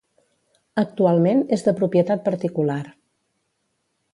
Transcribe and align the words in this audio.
Actualment 0.83 1.43
és 1.57 1.65
de 1.67 1.75
propietat 1.81 2.25
particular. 2.31 2.81